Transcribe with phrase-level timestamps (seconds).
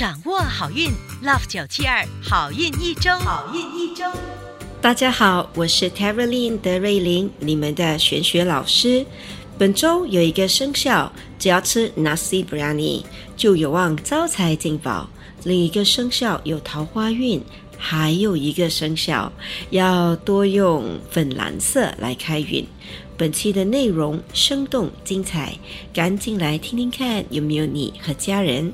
[0.00, 0.88] 掌握好运
[1.22, 4.02] ，Love 九七二好运一周，好运一周。
[4.80, 9.04] 大家好，我是 Caroline 德瑞琳，你们的玄学老师。
[9.58, 13.04] 本周有一个生肖，只要吃 nasi biryani
[13.36, 15.06] 就有望招财进宝；
[15.44, 17.44] 另一个生肖有桃花运，
[17.76, 19.30] 还有一个生肖
[19.68, 22.66] 要多用粉蓝色来开运。
[23.18, 25.58] 本期的内容生动精彩，
[25.92, 28.72] 赶紧来听听看有没有你和家人。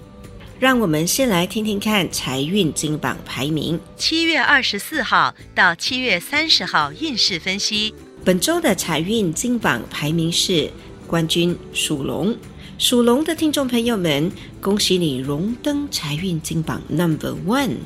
[0.58, 3.78] 让我们先来听听看财运金榜排名。
[3.94, 7.94] 七月二十四号到七月三十号运势分析。
[8.24, 10.70] 本周的财运金榜排名是
[11.06, 12.34] 冠军属龙，
[12.78, 17.76] 属龙的听众朋友们，恭喜你荣登财运金榜 Number One。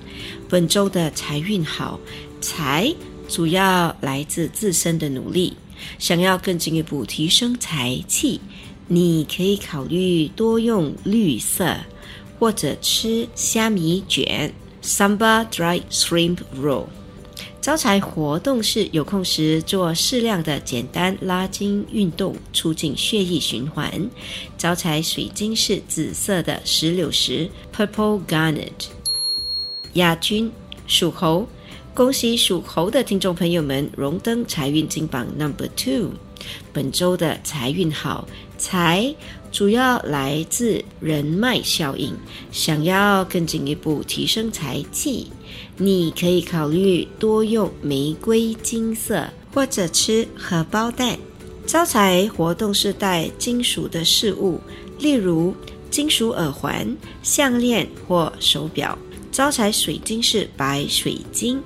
[0.48, 1.98] 本周的财运好，
[2.40, 2.94] 财
[3.28, 5.56] 主要来自自身的努力，
[5.98, 8.40] 想要更进一步提升财气，
[8.86, 11.76] 你可以考虑多用绿色，
[12.40, 14.50] 或者吃虾米卷
[14.82, 16.86] （Samba Dry Shrimp Roll）。
[17.60, 24.10] 招财活动是有空时做适量的简单拉筋运动，促进血液循环。
[24.56, 28.88] 招财水晶是紫色的石榴石 （Purple Garnet）。
[29.92, 30.50] 亚军
[30.86, 31.46] 属猴，
[31.92, 36.12] 恭喜属猴的听众朋友们荣登财运金榜 Number Two。
[36.72, 39.14] 本周的财运好，财
[39.52, 42.14] 主要来自人脉效应，
[42.52, 45.26] 想要更进一步提升财气，
[45.76, 51.18] 你可以考虑多用玫瑰金色，或者吃荷包蛋。
[51.66, 54.60] 招财活动是带金属的饰物，
[54.98, 55.54] 例如
[55.90, 58.96] 金属耳环、项链或手表。
[59.32, 61.60] 招财水晶是白水晶。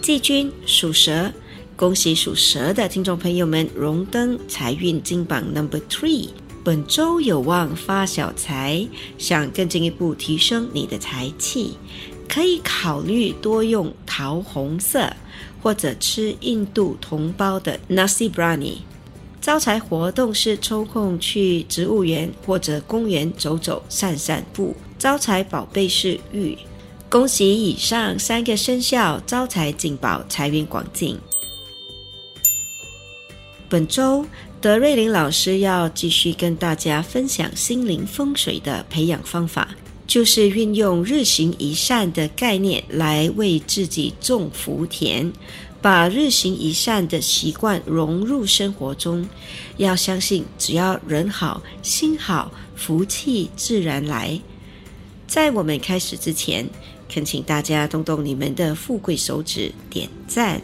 [0.00, 1.30] 季军属蛇。
[1.76, 6.30] 恭喜属蛇的听众朋友们荣登财运金榜 Number Three，
[6.68, 8.86] 本周有望发小财。
[9.16, 11.78] 想更进一步提升你的财气，
[12.28, 15.10] 可以考虑多用桃红色，
[15.62, 18.80] 或者吃印度同胞的 Nasi Biryani。
[19.40, 24.76] 招财活动是抽空去植物园或者公园走走、散散步。
[24.98, 26.54] 招财宝贝是玉。
[27.08, 31.18] 恭喜以上三个生肖招财进宝，财源广进。
[33.70, 34.24] 本周
[34.60, 39.68] 德瑞琳老师要继续跟大家分享心灵风水的培养方法，
[40.04, 45.32] 就是运用日行一善的概念来为自己种福田，
[45.80, 49.28] 把日行一善的习惯融入生活中。
[49.76, 54.40] 要相信，只要人好心好，福气自然来。
[55.28, 56.68] 在我们开始之前，
[57.08, 60.60] 恳请大家动动你们的富贵手指，点赞。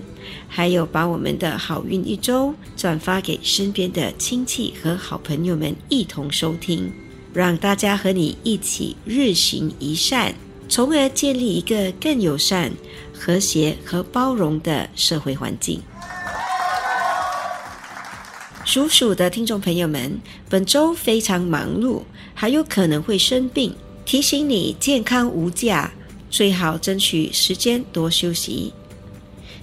[0.48, 6.92] 还有把我们的好运一周转发给身边的亲戚和好朋友们一同收听，
[7.32, 10.34] 让大家和你一起日行一善，
[10.68, 12.72] 从而建立一个更友善、
[13.12, 15.80] 和谐和包容的社会环境。
[18.64, 20.18] 属鼠的听众朋友们，
[20.48, 22.02] 本周非常忙碌，
[22.32, 23.74] 还有可能会生病，
[24.06, 25.92] 提醒你健康无价，
[26.30, 28.72] 最好争取时间多休息。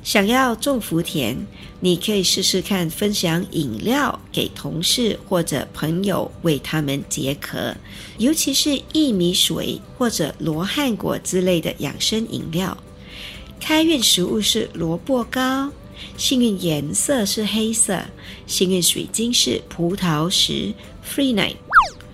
[0.03, 1.37] 想要种福田，
[1.79, 7.75] 你可以试试看分享饮料给同事或者朋友，为他们解渴。
[8.17, 12.75] 尤其是薏米水或者罗汉果之类的养生饮料。
[13.59, 15.69] 开运食物是萝卜糕，
[16.17, 18.01] 幸运颜色是黑色，
[18.47, 20.73] 幸运水晶是葡萄石
[21.07, 21.57] （Free Night）。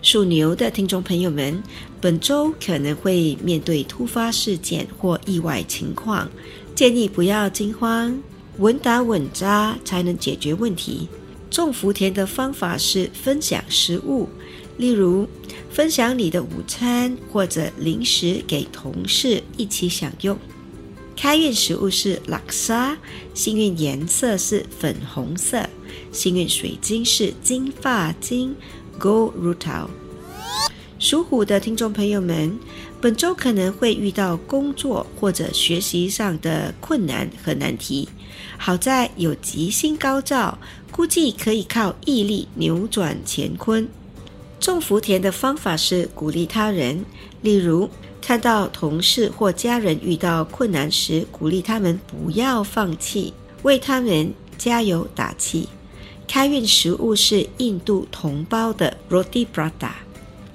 [0.01, 1.63] 属牛的听众朋友们，
[2.01, 6.29] 本周可能会面对突发事件或意外情况。
[6.77, 8.21] 建议不要惊慌，
[8.59, 11.07] 稳打稳扎才能解决问题。
[11.49, 14.29] 种福田的方法是分享食物，
[14.77, 15.27] 例如
[15.71, 20.37] 分享你的午餐或者零食给同事一起享用。
[21.15, 22.95] 开运食物是拉沙，
[23.33, 25.67] 幸运颜色是粉红色，
[26.11, 28.55] 幸运水晶是金发晶
[28.99, 29.87] （Gold Rutil）。
[30.99, 32.57] 属虎的听众朋友们，
[32.99, 38.09] 本周可能会遇到工作或者学习上的困难和难题。
[38.57, 40.57] 好在有吉星高照，
[40.89, 43.87] 估计可以靠毅力扭转乾坤。
[44.59, 47.05] 种福田的方法是鼓励他人，
[47.43, 47.87] 例如
[48.19, 55.69] 看到同事或家人遇到困难时，鼓励他们不要放弃，为他们加油打气。
[56.27, 59.91] 开运食物是印度同胞的 roti prata，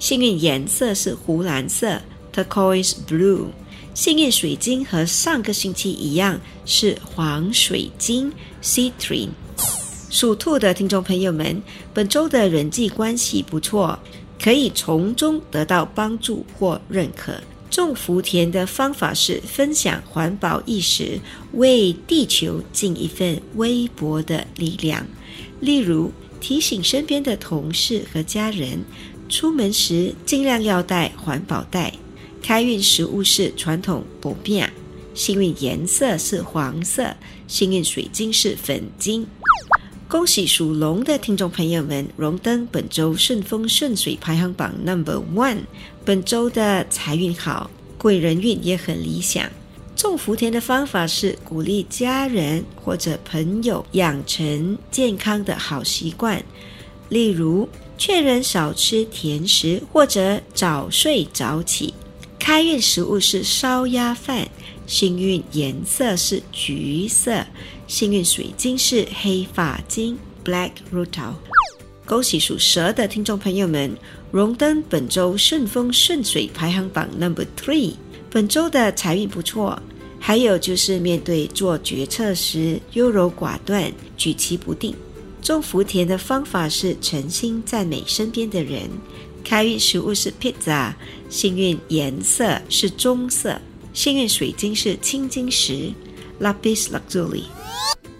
[0.03, 1.97] 幸运颜色是湖蓝色
[2.35, 3.45] turquoise blue，
[3.93, 8.29] 幸运水晶和上个星期一样是黄水晶
[8.61, 9.29] citrine。
[10.09, 11.63] 属兔的听众朋友们，
[11.93, 13.97] 本周的人际关系不错，
[14.41, 17.35] 可以从中得到帮助或认可。
[17.69, 21.17] 种福田的方法是分享环保意识，
[21.53, 25.07] 为地球尽一份微薄的力量。
[25.61, 26.11] 例如，
[26.41, 28.83] 提醒身边的同事和家人，
[29.33, 31.91] 出门时尽量要带环保袋。
[32.39, 34.63] 开运食物是传统薄饼，
[35.15, 37.11] 幸运颜色是黄色，
[37.47, 39.25] 幸运水晶是粉晶。
[40.07, 45.61] 恭喜属龙的听众朋友们荣登本周顺风顺水排行榜 Number One。
[46.05, 49.49] 本周的财运好，贵人运也很理想。
[49.95, 56.43] 种福田的方法是鼓励家人或者朋友养成健康的好习惯，
[57.09, 57.67] 例如
[58.05, 61.93] 劝人少吃甜食或者早睡早起。
[62.37, 64.45] 开运食物是烧鸭饭，
[64.85, 67.45] 幸运颜色是橘色。
[67.87, 71.31] 幸运水晶是黑发晶 （Black Rutil）。
[72.05, 73.89] 恭喜属蛇的听众朋友们
[74.31, 77.93] 荣登本周顺风顺水排行榜 Number Three。
[78.29, 79.81] 本周的财运不错，
[80.19, 84.93] 还有就是面对做决策时优柔寡断、举棋不定。
[85.43, 88.89] 种福田的方法是诚心赞美身边的人。
[89.43, 90.93] 开运食物是 Pizza，
[91.29, 93.59] 幸运颜色是棕色。
[93.93, 95.91] 幸运水晶是青金石
[96.39, 97.43] （Lapis Lazuli）。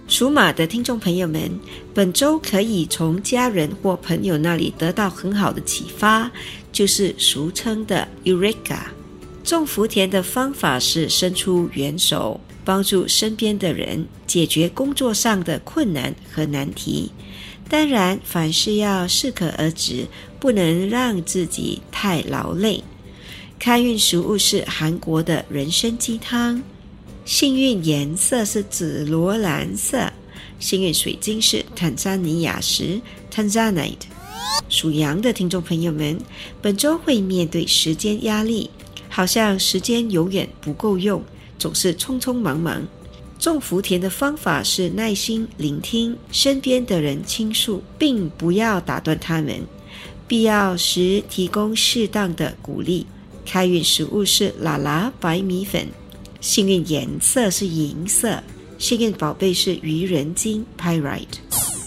[0.05, 1.49] 属马的听众朋友们，
[1.93, 6.29] 本周可以从家人或朋友那里得到很好的启发，
[6.73, 8.81] 就是俗称的 Eureka。
[9.45, 17.11] 种福田的方法是伸出援手，帮助身边的人解决工作上的困难和难题。
[17.69, 20.05] 当然，凡事要适可而止，
[20.39, 22.83] 不能让自己太劳累。
[23.57, 26.61] 开运食物是韩国的人参鸡汤。
[27.25, 30.11] 幸运颜色是紫罗兰色，
[30.59, 32.99] 幸运水晶是坦桑尼亚石
[33.33, 33.93] （Tanzanite）。
[34.67, 36.19] 属羊的听众朋友们，
[36.61, 38.69] 本周会面对时间压力，
[39.07, 41.23] 好像时间永远不够用，
[41.63, 42.85] 总是匆匆忙忙。
[43.39, 49.61] 种福田的方法是耐心聆听身边的人倾诉，并不要打断他们，
[50.27, 53.07] 必要时提供适当的鼓励。
[53.45, 55.87] 开运食物是啦啦白米粉。
[56.41, 58.43] 幸运颜色是银色，
[58.77, 61.39] 幸运宝贝是愚人金 （Pyrite）。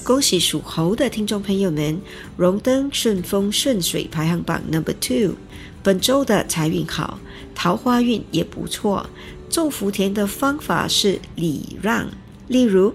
[0.02, 2.00] 恭喜属猴的听众朋友们
[2.38, 5.34] 荣登顺风顺水排行榜 Number Two。
[5.82, 7.20] 本周的财运好，
[7.54, 9.08] 桃花运也不错。
[9.48, 12.08] 种福田的方法是礼让，
[12.48, 12.94] 例如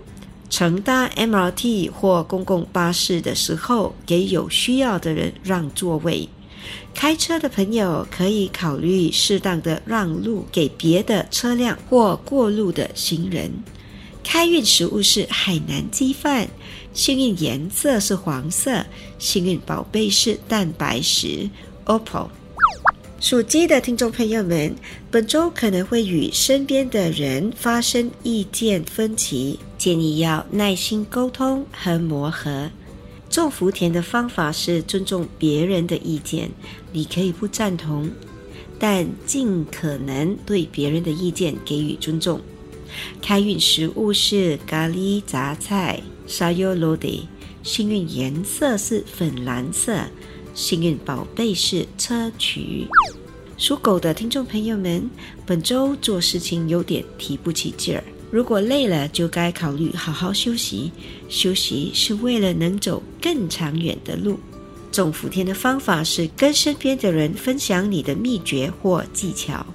[0.49, 6.27] 乘搭 MRT 或公共巴士的时候，给有需要的人让座位。
[6.93, 13.51] 开车的朋友可以考虑适当的让路给别的车辆或过路的行人。
[14.23, 16.47] 开运食物是海南鸡饭，
[16.93, 18.85] 幸运颜色是黄色，
[19.17, 21.49] 幸运宝贝是蛋白石
[21.85, 22.27] （Opal）。
[23.21, 24.75] 属鸡的听众朋友们，
[25.11, 32.71] 本周可能会与身边的人发生意见分歧，建议要耐心沟通和磨合。
[33.29, 36.49] 种福田的方法是尊重别人的意见，
[36.91, 38.09] 你可以不赞同，
[38.79, 42.41] 但尽可能对别人的意见给予尊重。
[43.21, 47.25] 开运食物是咖喱杂菜 （Sayur Lodeh），
[47.61, 50.07] 幸运颜色是粉蓝色，
[50.53, 52.87] 幸运宝贝是砗磲。
[53.57, 55.09] 属狗的听众朋友们，
[55.45, 58.03] 本周做事情有点提不起劲儿。
[58.31, 60.91] 如果累了，就该考虑好好休息。
[61.29, 64.39] 休息是为了能走更长远的路。
[64.91, 69.65] 种福田的方法是跟身边的人分享你的秘诀或技巧，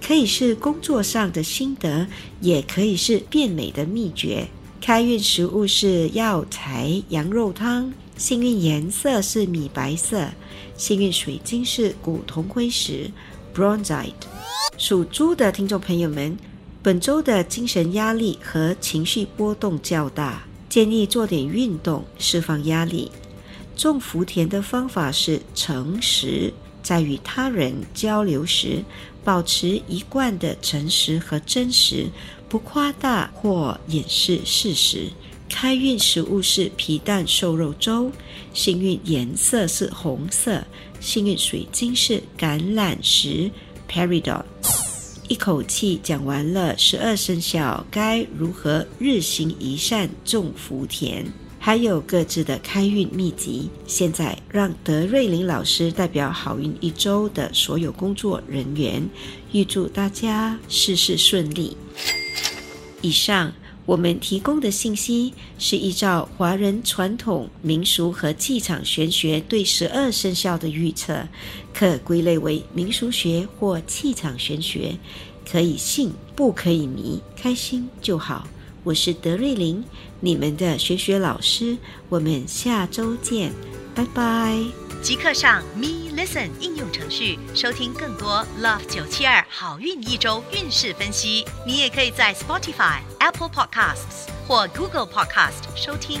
[0.00, 2.06] 可以是工作上的心得，
[2.40, 4.46] 也可以是变美的秘诀。
[4.80, 10.28] 开运食物是药材羊肉汤，幸运颜色是米白色，
[10.76, 13.10] 幸运水晶是古铜灰石
[13.54, 14.12] （Bronzite）。
[14.76, 16.36] 属猪的听众朋友们。
[16.84, 23.08] 本周的精神压力和情绪波动较大，建议做点运动释放压力。
[23.76, 26.52] 种福田的方法是诚实，
[26.82, 28.82] 在与他人交流时，
[29.22, 32.08] 保持一贯的诚实和真实，
[32.48, 35.08] 不夸大或掩饰事实。
[35.52, 38.10] 开运食物是皮蛋瘦肉粥，
[38.54, 40.64] 幸运颜色是红色，
[40.98, 43.50] 幸运水晶是橄榄石
[43.88, 44.42] （Peridot）。
[45.28, 51.26] 一口气讲完了十二生肖该如何日行一善种福田，
[51.60, 53.70] 还有各自的开运秘籍。
[53.86, 59.08] 现在让德瑞琳老师代表好运一周的所有工作人员，
[59.52, 61.76] 预祝大家事事顺利。
[63.00, 63.52] 以上
[63.92, 71.28] 我们提供的信息是依照华人传统民俗和气场玄学对十二生肖的预测，
[71.74, 74.96] 可归类为民俗学或气场玄学，
[75.46, 78.48] 可以信不可以迷，开心就好。
[78.82, 79.84] 我是德瑞琳，
[80.20, 81.76] 你们的学学老师，
[82.08, 83.52] 我们下周见，
[83.94, 84.58] 拜拜。
[85.02, 91.44] 即刻上咪 Listen 应用程序收听更多 Love 九七二好运一周运势分析。
[91.66, 96.20] 你也可以在 Spotify、Apple Podcasts 或 Google Podcast 收听。